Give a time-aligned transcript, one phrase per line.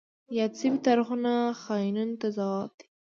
[0.37, 1.31] یاد شوي تاریخونه
[1.61, 2.85] خاینینو ته ځواب دی.